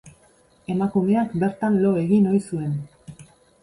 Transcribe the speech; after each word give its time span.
Emakumeak 0.75 1.37
bertan 1.45 1.79
lo 1.87 1.95
egin 2.07 2.29
ohi 2.35 2.45
zuen. 2.51 2.77